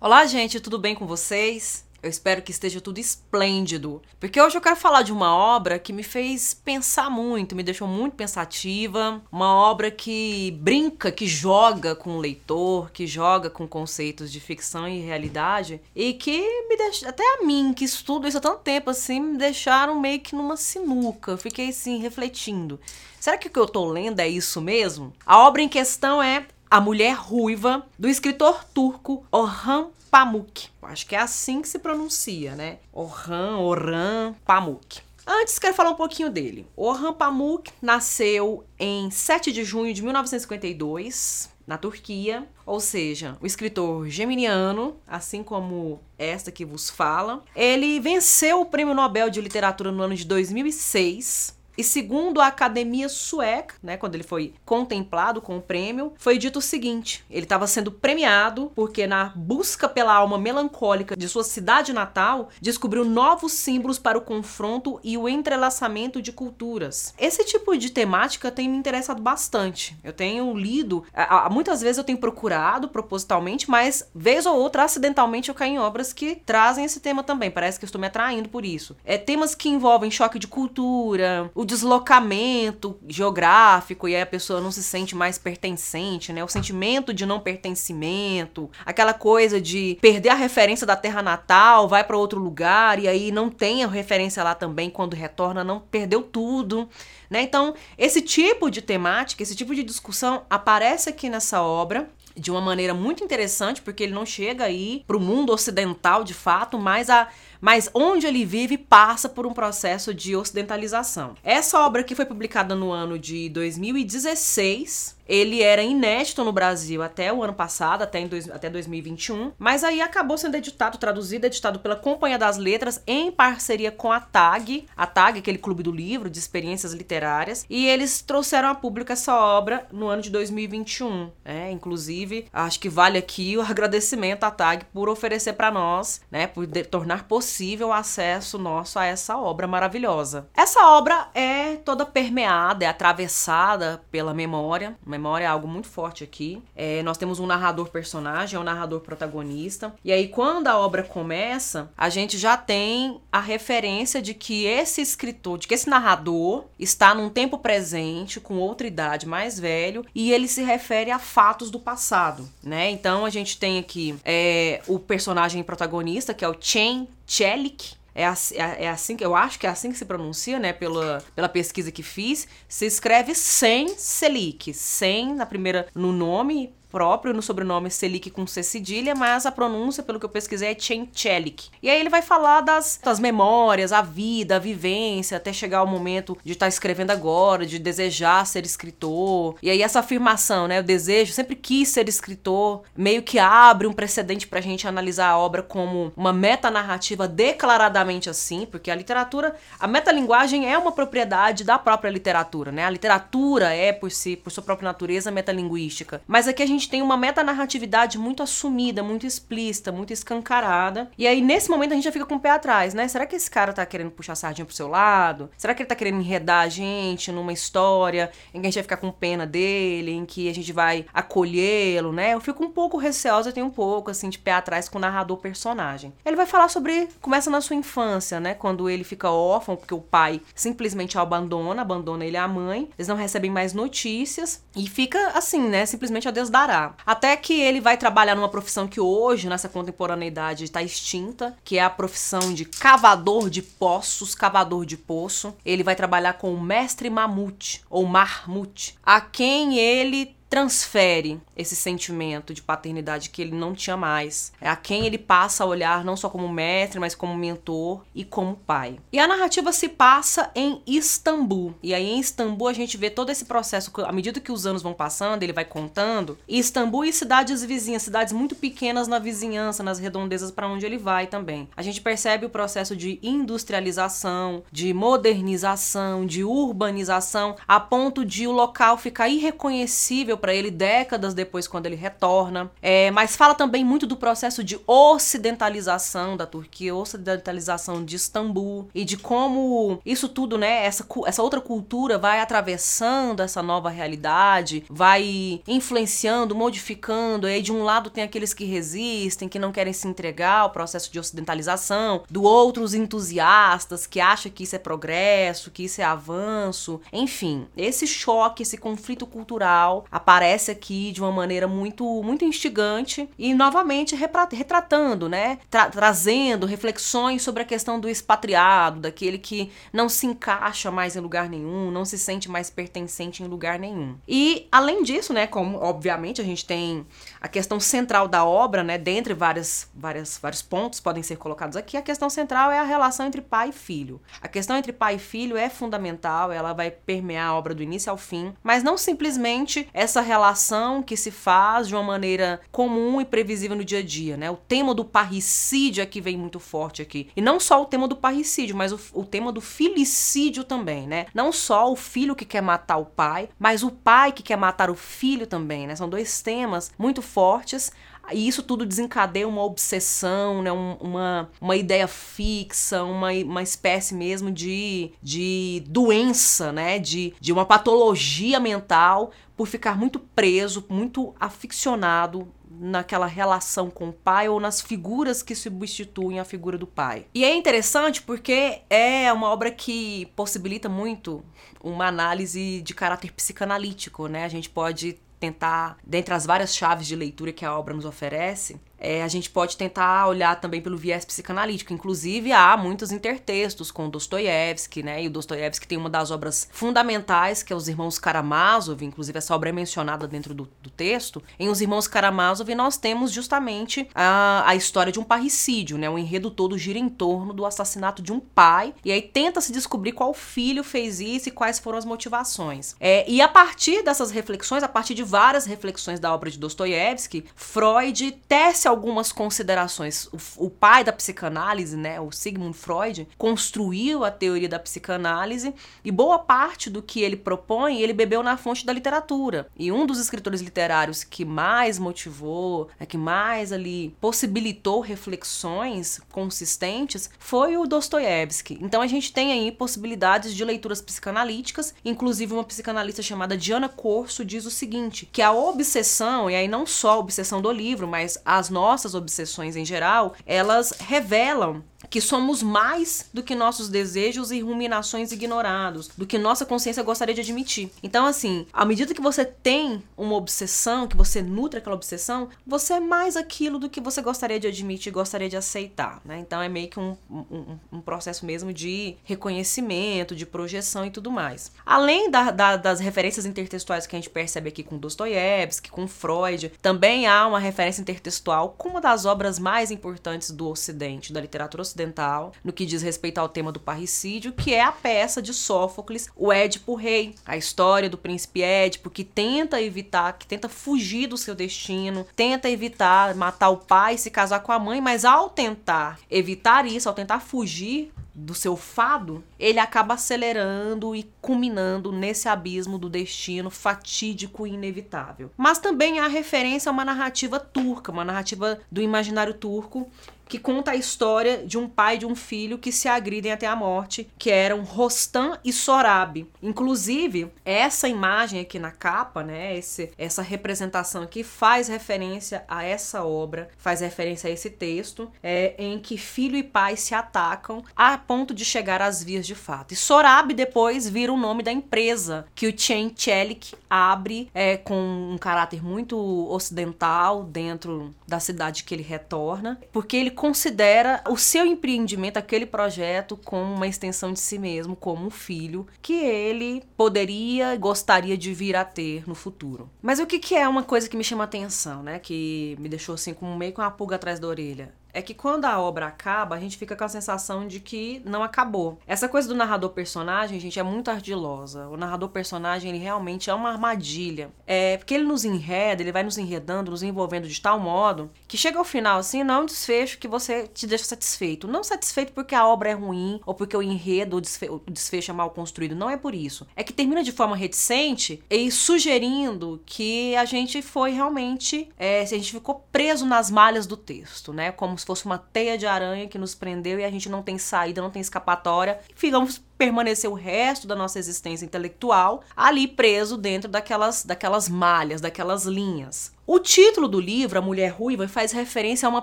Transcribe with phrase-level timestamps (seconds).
[0.00, 1.84] Olá, gente, tudo bem com vocês?
[2.02, 5.92] Eu espero que esteja tudo esplêndido, porque hoje eu quero falar de uma obra que
[5.92, 12.16] me fez pensar muito, me deixou muito pensativa, uma obra que brinca, que joga com
[12.16, 17.22] o leitor, que joga com conceitos de ficção e realidade e que me deixa, até
[17.22, 21.36] a mim, que estudo isso há tanto tempo assim, me deixaram meio que numa sinuca.
[21.36, 22.80] Fiquei assim refletindo.
[23.20, 25.12] Será que o que eu tô lendo é isso mesmo?
[25.24, 30.68] A obra em questão é A Mulher Ruiva, do escritor turco Orhan Pamuk.
[30.82, 32.80] Acho que é assim que se pronuncia, né?
[32.92, 35.00] Orhan, Orhan Pamuk.
[35.26, 36.66] Antes, quero falar um pouquinho dele.
[36.76, 44.06] Orhan Pamuk nasceu em 7 de junho de 1952, na Turquia, ou seja, o escritor
[44.06, 47.42] geminiano, assim como esta que vos fala.
[47.56, 53.08] Ele venceu o Prêmio Nobel de Literatura no ano de 2006 e segundo a Academia
[53.08, 57.66] Sueca, né, quando ele foi contemplado com o prêmio, foi dito o seguinte: ele estava
[57.66, 63.98] sendo premiado porque na busca pela alma melancólica de sua cidade natal, descobriu novos símbolos
[63.98, 67.14] para o confronto e o entrelaçamento de culturas.
[67.18, 69.96] Esse tipo de temática tem me interessado bastante.
[70.02, 71.04] Eu tenho lido,
[71.50, 76.12] muitas vezes eu tenho procurado propositalmente, mas vez ou outra acidentalmente eu caio em obras
[76.12, 77.50] que trazem esse tema também.
[77.50, 78.96] Parece que eu estou me atraindo por isso.
[79.04, 84.70] É temas que envolvem choque de cultura, o deslocamento geográfico e aí a pessoa não
[84.70, 86.44] se sente mais pertencente, né?
[86.44, 92.04] O sentimento de não pertencimento, aquela coisa de perder a referência da terra natal, vai
[92.04, 96.22] para outro lugar e aí não tem a referência lá também quando retorna, não perdeu
[96.22, 96.86] tudo,
[97.30, 97.40] né?
[97.40, 102.60] Então, esse tipo de temática, esse tipo de discussão aparece aqui nessa obra de uma
[102.60, 107.10] maneira muito interessante, porque ele não chega aí para o mundo ocidental de fato, mas
[107.10, 107.28] a
[107.62, 111.34] mas onde ele vive passa por um processo de ocidentalização.
[111.44, 117.32] Essa obra que foi publicada no ano de 2016, ele era inédito no Brasil até
[117.32, 121.78] o ano passado, até, em dois, até 2021, mas aí acabou sendo editado, traduzido, editado
[121.78, 126.28] pela Companhia das Letras em parceria com a TAG, a TAG, aquele clube do livro
[126.28, 131.30] de experiências literárias, e eles trouxeram a público essa obra no ano de 2021.
[131.44, 136.46] É, inclusive, acho que vale aqui o agradecimento à TAG por oferecer para nós, né,
[136.46, 140.48] por tornar possível o acesso nosso a essa obra maravilhosa.
[140.56, 146.62] Essa obra é toda permeada, é atravessada pela memória, memória é algo muito forte aqui.
[146.74, 149.94] É, nós temos um narrador personagem, é um narrador protagonista.
[150.04, 155.00] E aí, quando a obra começa, a gente já tem a referência de que esse
[155.00, 160.32] escritor, de que esse narrador está num tempo presente, com outra idade, mais velho, e
[160.32, 162.90] ele se refere a fatos do passado, né?
[162.90, 168.26] Então a gente tem aqui é, o personagem protagonista, que é o Chen Chelik, é,
[168.26, 170.72] assim, é, é assim que eu acho que é assim que se pronuncia, né?
[170.72, 177.32] Pela, pela pesquisa que fiz, se escreve sem selic, sem na primeira no nome próprio
[177.32, 181.70] no sobrenome Selic com C cedilha, mas a pronúncia, pelo que eu pesquisei, é Chenchelik.
[181.82, 185.86] E aí ele vai falar das, das memórias, a vida, a vivência, até chegar o
[185.86, 189.56] momento de estar tá escrevendo agora, de desejar ser escritor.
[189.62, 190.80] E aí essa afirmação, né?
[190.80, 195.38] O desejo, sempre quis ser escritor, meio que abre um precedente pra gente analisar a
[195.38, 201.78] obra como uma metanarrativa declaradamente assim, porque a literatura, a metalinguagem é uma propriedade da
[201.78, 202.84] própria literatura, né?
[202.84, 206.20] A literatura é, por si, por sua própria natureza, metalinguística.
[206.26, 211.10] Mas aqui a gente gente tem uma metanarratividade muito assumida, muito explícita, muito escancarada.
[211.16, 213.06] E aí, nesse momento, a gente já fica com o pé atrás, né?
[213.06, 215.48] Será que esse cara tá querendo puxar a sardinha pro seu lado?
[215.56, 218.82] Será que ele tá querendo enredar a gente numa história em que a gente vai
[218.82, 222.34] ficar com pena dele, em que a gente vai acolhê-lo, né?
[222.34, 225.00] Eu fico um pouco receosa, eu tenho um pouco, assim, de pé atrás com o
[225.00, 226.12] narrador personagem.
[226.24, 227.08] Ele vai falar sobre.
[227.20, 228.54] Começa na sua infância, né?
[228.54, 232.90] Quando ele fica órfão, porque o pai simplesmente abandona, abandona ele a mãe.
[232.98, 234.64] Eles não recebem mais notícias.
[234.74, 235.86] E fica assim, né?
[235.86, 236.71] Simplesmente a Deus dará
[237.04, 241.82] até que ele vai trabalhar numa profissão que hoje, nessa contemporaneidade, está extinta, que é
[241.82, 245.54] a profissão de cavador de poços, cavador de poço.
[245.64, 252.52] Ele vai trabalhar com o mestre Mamute, ou Marmute, a quem ele transfere esse sentimento
[252.52, 254.52] de paternidade que ele não tinha mais.
[254.60, 258.22] É a quem ele passa a olhar não só como mestre, mas como mentor e
[258.22, 258.98] como pai.
[259.10, 261.74] E a narrativa se passa em Istambul.
[261.82, 264.82] E aí em Istambul a gente vê todo esse processo, à medida que os anos
[264.82, 266.36] vão passando, ele vai contando.
[266.46, 270.98] E Istambul e cidades vizinhas, cidades muito pequenas na vizinhança, nas redondezas para onde ele
[270.98, 271.66] vai também.
[271.74, 278.52] A gente percebe o processo de industrialização, de modernização, de urbanização, a ponto de o
[278.52, 282.68] local ficar irreconhecível para ele décadas depois quando ele retorna.
[282.82, 289.04] É, mas fala também muito do processo de ocidentalização da Turquia, ocidentalização de Istambul e
[289.04, 295.62] de como isso tudo, né, essa, essa outra cultura vai atravessando essa nova realidade, vai
[295.68, 297.48] influenciando, modificando.
[297.48, 300.70] E aí de um lado tem aqueles que resistem, que não querem se entregar ao
[300.70, 306.00] processo de ocidentalização, do outro os entusiastas que acham que isso é progresso, que isso
[306.00, 307.00] é avanço.
[307.12, 313.52] Enfim, esse choque, esse conflito cultural aparece aqui de uma maneira muito muito instigante e
[313.52, 320.26] novamente retratando, né, tra trazendo reflexões sobre a questão do expatriado, daquele que não se
[320.26, 324.16] encaixa mais em lugar nenhum, não se sente mais pertencente em lugar nenhum.
[324.26, 327.06] E além disso, né, como obviamente a gente tem
[327.42, 331.96] a questão central da obra, né, dentre várias, várias, vários pontos podem ser colocados aqui,
[331.96, 334.22] a questão central é a relação entre pai e filho.
[334.40, 338.10] A questão entre pai e filho é fundamental, ela vai permear a obra do início
[338.12, 343.24] ao fim, mas não simplesmente essa relação que se faz de uma maneira comum e
[343.24, 344.48] previsível no dia a dia, né?
[344.48, 347.28] O tema do parricídio aqui vem muito forte aqui.
[347.34, 351.26] E não só o tema do parricídio, mas o, o tema do filicídio também, né?
[351.34, 354.90] Não só o filho que quer matar o pai, mas o pai que quer matar
[354.90, 355.96] o filho também, né?
[355.96, 357.90] São dois temas muito fortes.
[358.32, 360.72] E isso tudo desencadeia uma obsessão, né?
[360.72, 366.98] Um, uma, uma ideia fixa, uma, uma espécie mesmo de, de doença, né?
[366.98, 374.12] De, de uma patologia mental por ficar muito preso, muito aficionado naquela relação com o
[374.12, 377.26] pai ou nas figuras que substituem a figura do pai.
[377.34, 381.44] E é interessante porque é uma obra que possibilita muito
[381.82, 384.44] uma análise de caráter psicanalítico, né?
[384.44, 388.80] A gente pode tentar, dentre as várias chaves de leitura que a obra nos oferece,
[389.02, 391.92] é, a gente pode tentar olhar também pelo viés psicanalítico.
[391.92, 395.24] Inclusive, há muitos intertextos com Dostoiévski, né?
[395.24, 399.04] E o Dostoiévski tem uma das obras fundamentais, que é Os Irmãos Karamazov.
[399.04, 401.42] Inclusive, essa obra é mencionada dentro do, do texto.
[401.58, 406.08] Em Os Irmãos Karamazov, nós temos justamente a, a história de um parricídio, né?
[406.08, 408.94] O enredo todo gira em torno do assassinato de um pai.
[409.04, 412.94] E aí tenta se descobrir qual filho fez isso e quais foram as motivações.
[413.00, 417.44] É, e a partir dessas reflexões, a partir de várias reflexões da obra de Dostoiévski,
[417.56, 420.26] Freud tece algumas considerações.
[420.26, 425.74] O, o, pai da psicanálise, né, o Sigmund Freud, construiu a teoria da psicanálise
[426.04, 429.68] e boa parte do que ele propõe ele bebeu na fonte da literatura.
[429.76, 437.30] E um dos escritores literários que mais motivou, né, que mais ali possibilitou reflexões consistentes
[437.38, 438.78] foi o Dostoiévski.
[438.80, 444.44] Então a gente tem aí possibilidades de leituras psicanalíticas, inclusive uma psicanalista chamada Diana Corso
[444.44, 448.38] diz o seguinte, que a obsessão, e aí não só a obsessão do livro, mas
[448.44, 454.60] as nossas obsessões em geral, elas revelam que somos mais do que nossos desejos e
[454.60, 457.90] ruminações ignorados, do que nossa consciência gostaria de admitir.
[458.02, 462.94] Então, assim, à medida que você tem uma obsessão, que você nutre aquela obsessão, você
[462.94, 466.38] é mais aquilo do que você gostaria de admitir gostaria de aceitar, né?
[466.38, 471.30] Então é meio que um, um, um processo mesmo de reconhecimento, de projeção e tudo
[471.30, 471.72] mais.
[471.86, 476.72] Além da, da, das referências intertextuais que a gente percebe aqui com Dostoiévski, com Freud,
[476.82, 481.82] também há uma referência intertextual com uma das obras mais importantes do Ocidente, da literatura
[481.82, 485.54] ocidental, ocidental no que diz respeito ao tema do parricídio, que é a peça de
[485.54, 491.28] Sófocles, o Édipo Rei, a história do príncipe Édipo que tenta evitar, que tenta fugir
[491.28, 495.48] do seu destino, tenta evitar matar o pai, se casar com a mãe, mas ao
[495.48, 502.48] tentar evitar isso, ao tentar fugir do seu fado, ele acaba acelerando e culminando nesse
[502.48, 505.50] abismo do destino fatídico e inevitável.
[505.56, 510.10] Mas também há referência a uma narrativa turca, uma narrativa do imaginário turco
[510.48, 513.66] que conta a história de um pai e de um filho que se agridem até
[513.66, 516.48] a morte, que eram Rostam e Sorabi.
[516.62, 523.24] Inclusive, essa imagem aqui na capa, né, esse, essa representação aqui faz referência a essa
[523.24, 528.18] obra, faz referência a esse texto, é, em que filho e pai se atacam a
[528.18, 529.92] ponto de chegar às vias de fato.
[529.92, 535.32] E Sorabi depois vira o nome da empresa que o Chen Chelik abre é, com
[535.32, 536.16] um caráter muito
[536.50, 543.36] ocidental dentro da cidade que ele retorna, porque ele considera o seu empreendimento, aquele projeto,
[543.36, 548.52] como uma extensão de si mesmo, como um filho que ele poderia e gostaria de
[548.52, 549.88] vir a ter no futuro.
[550.00, 552.18] Mas o que, que é uma coisa que me chama atenção, né?
[552.18, 554.92] Que me deixou assim com meio com uma pulga atrás da orelha?
[555.12, 558.42] É que quando a obra acaba, a gente fica com a sensação de que não
[558.42, 558.98] acabou.
[559.06, 561.88] Essa coisa do narrador personagem, gente, é muito ardilosa.
[561.88, 564.50] O narrador personagem, ele realmente é uma armadilha.
[564.66, 568.56] É porque ele nos enreda, ele vai nos enredando, nos envolvendo de tal modo que
[568.56, 571.68] chega ao final assim, não é um desfecho que você te deixa satisfeito.
[571.68, 575.50] Não satisfeito porque a obra é ruim ou porque o enredo, o desfecho é mal
[575.50, 575.94] construído.
[575.94, 576.66] Não é por isso.
[576.76, 582.26] É que termina de forma reticente e sugerindo que a gente foi realmente, é, a
[582.26, 584.72] gente ficou preso nas malhas do texto, né?
[584.72, 587.58] Como se fosse uma teia de aranha que nos prendeu e a gente não tem
[587.58, 589.00] saída, não tem escapatória.
[589.14, 595.64] Ficamos permanecer o resto da nossa existência intelectual ali preso dentro daquelas, daquelas malhas, daquelas
[595.64, 596.32] linhas.
[596.54, 599.22] O título do livro, A Mulher Ruiva, faz referência a uma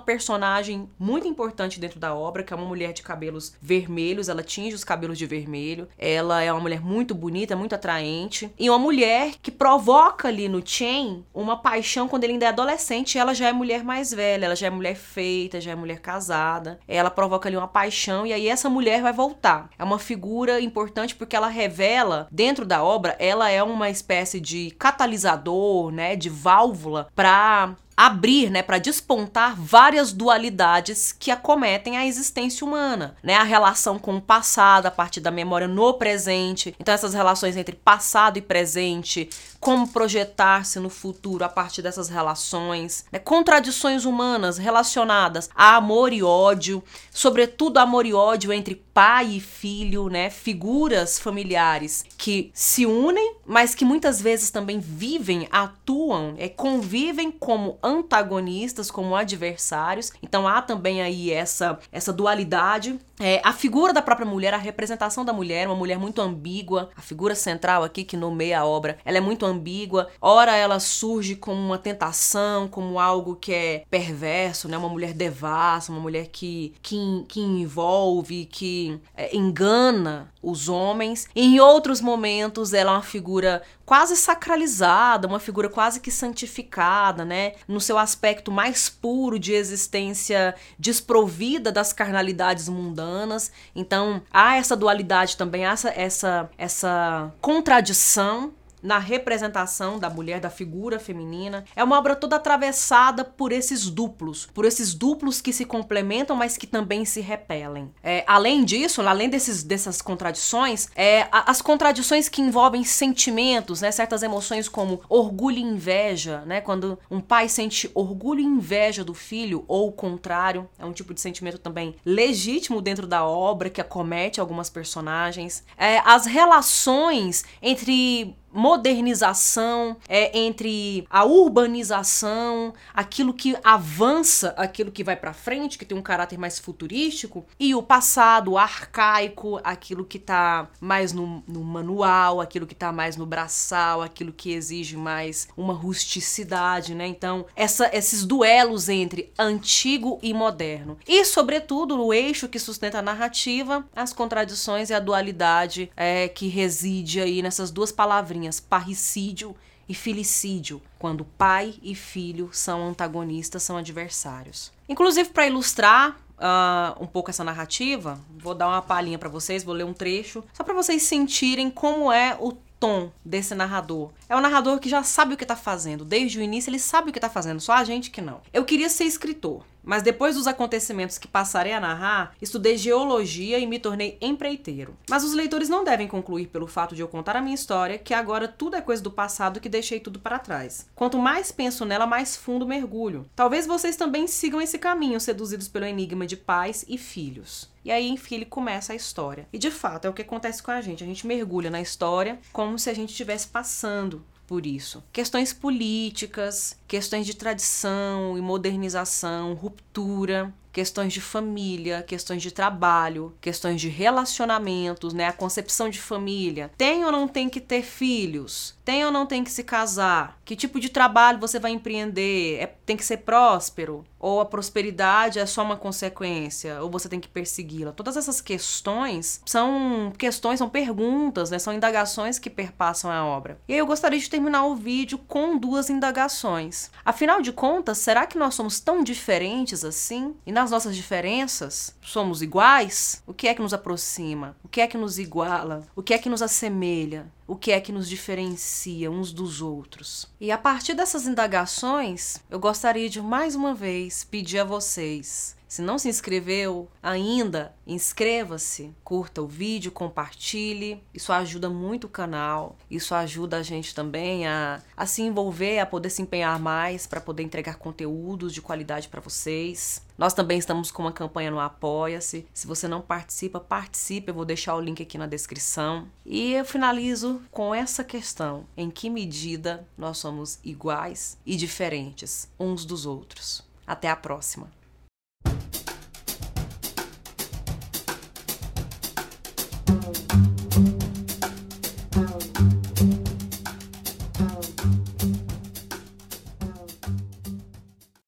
[0.00, 4.74] personagem muito importante dentro da obra, que é uma mulher de cabelos vermelhos, ela tinge
[4.74, 5.86] os cabelos de vermelho.
[5.96, 10.60] Ela é uma mulher muito bonita, muito atraente, e uma mulher que provoca ali no
[10.60, 14.56] Chen uma paixão quando ele ainda é adolescente, ela já é mulher mais velha, ela
[14.56, 16.80] já é mulher feita, já é mulher casada.
[16.88, 19.70] Ela provoca ali uma paixão e aí essa mulher vai voltar.
[19.78, 24.72] É uma figura importante porque ela revela dentro da obra, ela é uma espécie de
[24.72, 32.66] catalisador, né, de válvula para abrir, né, para despontar várias dualidades que acometem a existência
[32.66, 33.34] humana, né?
[33.34, 36.74] A relação com o passado a partir da memória no presente.
[36.80, 39.28] Então essas relações entre passado e presente,
[39.60, 43.18] como projetar-se no futuro a partir dessas relações, né?
[43.18, 50.08] contradições humanas relacionadas a amor e ódio, sobretudo amor e ódio entre pai e filho,
[50.08, 50.30] né?
[50.30, 57.78] Figuras familiares que se unem, mas que muitas vezes também vivem, atuam, é, convivem como
[57.82, 60.12] antagonistas, como adversários.
[60.22, 62.98] Então há também aí essa, essa dualidade.
[63.20, 66.88] É, a figura da própria mulher, a representação da mulher, uma mulher muito ambígua.
[66.96, 70.08] A figura central aqui que nomeia a obra, ela é muito ambígua.
[70.20, 74.78] Ora ela surge como uma tentação, como algo que é perverso, né?
[74.78, 76.96] Uma mulher devassa, uma mulher que, que,
[77.28, 81.28] que envolve, que é, engana os homens.
[81.36, 87.54] Em outros momentos, ela é uma figura quase sacralizada, uma figura quase que santificada, né?
[87.66, 93.50] No seu aspecto mais puro de existência desprovida das carnalidades mundanas.
[93.74, 100.50] Então, há essa dualidade também, há essa, essa, essa contradição na representação da mulher, da
[100.50, 101.64] figura feminina.
[101.74, 106.56] É uma obra toda atravessada por esses duplos, por esses duplos que se complementam, mas
[106.56, 107.92] que também se repelem.
[108.02, 114.22] É, além disso, além desses, dessas contradições, é, as contradições que envolvem sentimentos, né, certas
[114.22, 119.64] emoções como orgulho e inveja, né, quando um pai sente orgulho e inveja do filho,
[119.68, 124.40] ou o contrário, é um tipo de sentimento também legítimo dentro da obra que acomete
[124.40, 125.64] algumas personagens.
[125.76, 135.16] É, as relações entre modernização, é, entre a urbanização, aquilo que avança, aquilo que vai
[135.16, 140.18] para frente, que tem um caráter mais futurístico, e o passado, o arcaico, aquilo que
[140.18, 145.48] tá mais no, no manual, aquilo que tá mais no braçal, aquilo que exige mais
[145.56, 147.06] uma rusticidade, né?
[147.06, 150.98] Então, essa, esses duelos entre antigo e moderno.
[151.06, 156.48] E, sobretudo, o eixo que sustenta a narrativa, as contradições e a dualidade é, que
[156.48, 159.54] reside aí nessas duas palavrinhas parricídio
[159.88, 164.72] e filicídio, quando pai e filho são antagonistas, são adversários.
[164.88, 169.74] Inclusive, para ilustrar uh, um pouco essa narrativa, vou dar uma palhinha para vocês, vou
[169.74, 174.10] ler um trecho, só para vocês sentirem como é o tom desse narrador.
[174.28, 176.04] É um narrador que já sabe o que tá fazendo.
[176.04, 178.40] Desde o início ele sabe o que tá fazendo, só a gente que não.
[178.52, 179.62] Eu queria ser escritor.
[179.82, 184.96] Mas depois dos acontecimentos que passarei a narrar, estudei geologia e me tornei empreiteiro.
[185.08, 188.14] Mas os leitores não devem concluir pelo fato de eu contar a minha história que
[188.14, 190.86] agora tudo é coisa do passado que deixei tudo para trás.
[190.94, 193.26] Quanto mais penso nela, mais fundo mergulho.
[193.34, 197.68] Talvez vocês também sigam esse caminho, seduzidos pelo enigma de pais e filhos.
[197.84, 199.48] E aí, enfim, ele começa a história.
[199.52, 201.02] E de fato, é o que acontece com a gente.
[201.02, 205.00] A gente mergulha na história como se a gente estivesse passando por isso.
[205.12, 213.80] Questões políticas, questões de tradição e modernização, ruptura, questões de família, questões de trabalho, questões
[213.80, 215.28] de relacionamentos, né?
[215.28, 216.70] A concepção de família.
[216.76, 218.78] Tem ou não tem que ter filhos?
[218.84, 220.38] Tem ou não tem que se casar?
[220.44, 222.58] Que tipo de trabalho você vai empreender?
[222.60, 224.04] É, tem que ser próspero?
[224.18, 226.82] Ou a prosperidade é só uma consequência?
[226.82, 227.92] Ou você tem que persegui-la?
[227.92, 231.58] Todas essas questões são questões, são perguntas, né?
[231.58, 233.58] São indagações que perpassam a obra.
[233.68, 236.90] E aí eu gostaria de terminar o vídeo com duas indagações.
[237.04, 240.34] Afinal de contas, será que nós somos tão diferentes assim?
[240.44, 243.22] E nas nossas diferenças, somos iguais?
[243.26, 244.56] O que é que nos aproxima?
[244.62, 245.86] O que é que nos iguala?
[245.94, 247.30] O que é que nos assemelha?
[247.50, 250.28] o que é que nos diferencia uns dos outros.
[250.40, 255.82] E a partir dessas indagações, eu gostaria de mais uma vez pedir a vocês se
[255.82, 261.00] não se inscreveu ainda, inscreva-se, curta o vídeo, compartilhe.
[261.14, 262.76] Isso ajuda muito o canal.
[262.90, 267.20] Isso ajuda a gente também a, a se envolver, a poder se empenhar mais para
[267.20, 270.04] poder entregar conteúdos de qualidade para vocês.
[270.18, 271.60] Nós também estamos com uma campanha no
[272.00, 272.46] Apoia-se.
[272.54, 274.30] Se você não participa, participe.
[274.30, 276.08] Eu vou deixar o link aqui na descrição.
[276.24, 282.86] E eu finalizo com essa questão: em que medida nós somos iguais e diferentes uns
[282.86, 283.62] dos outros?
[283.86, 284.79] Até a próxima!